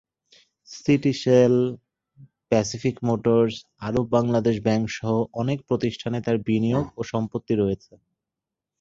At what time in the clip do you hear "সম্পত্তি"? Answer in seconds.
7.11-7.53